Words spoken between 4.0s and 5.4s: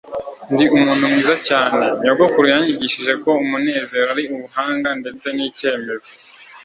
ari ubuhanga ndetse